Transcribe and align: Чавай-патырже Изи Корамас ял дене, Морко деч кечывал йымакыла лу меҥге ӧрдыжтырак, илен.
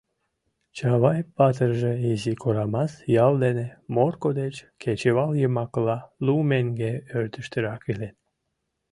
Чавай-патырже 0.77 1.91
Изи 2.11 2.33
Корамас 2.41 2.91
ял 3.25 3.33
дене, 3.43 3.67
Морко 3.93 4.29
деч 4.41 4.55
кечывал 4.81 5.31
йымакыла 5.41 5.97
лу 6.25 6.35
меҥге 6.49 6.91
ӧрдыжтырак, 7.17 7.81
илен. 7.91 8.15